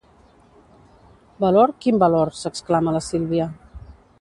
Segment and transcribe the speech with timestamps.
[1.45, 2.33] Valor, quin valor?
[2.39, 3.49] —s'exclama la Sílvia—.